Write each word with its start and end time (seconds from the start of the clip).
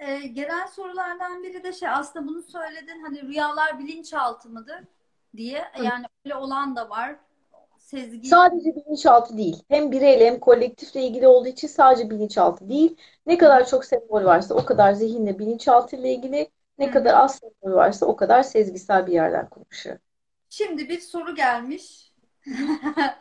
Ee, 0.00 0.12
e, 0.12 0.26
gelen 0.26 0.66
sorulardan 0.66 1.42
biri 1.42 1.64
de 1.64 1.72
şey 1.72 1.88
aslında 1.88 2.26
bunu 2.28 2.42
söyledin 2.42 3.02
hani 3.02 3.22
rüyalar 3.22 3.78
bilinçaltı 3.78 4.48
mıdır 4.48 4.84
diye. 5.36 5.64
Yani 5.84 6.06
öyle 6.24 6.34
olan 6.34 6.76
da 6.76 6.90
var. 6.90 7.16
Sezgi. 7.78 8.28
Sadece 8.28 8.76
bilinçaltı 8.76 9.36
değil. 9.36 9.62
Hem 9.68 9.92
bireyle 9.92 10.26
hem 10.26 10.40
kolektifle 10.40 11.02
ilgili 11.02 11.26
olduğu 11.26 11.48
için 11.48 11.68
sadece 11.68 12.10
bilinçaltı 12.10 12.68
değil. 12.68 12.96
Ne 13.26 13.38
kadar 13.38 13.66
çok 13.66 13.84
sembol 13.84 14.24
varsa 14.24 14.54
o 14.54 14.64
kadar 14.64 14.92
zihinle 14.92 15.38
bilinçaltı 15.38 15.96
ile 15.96 16.14
ilgili. 16.14 16.50
Ne 16.78 16.86
Hı. 16.86 16.90
kadar 16.90 17.14
az 17.14 17.38
sembol 17.38 17.76
varsa 17.76 18.06
o 18.06 18.16
kadar 18.16 18.42
sezgisel 18.42 19.06
bir 19.06 19.12
yerden 19.12 19.48
konuşuyor. 19.48 19.98
Şimdi 20.50 20.88
bir 20.88 21.00
soru 21.00 21.34
gelmiş. 21.34 22.12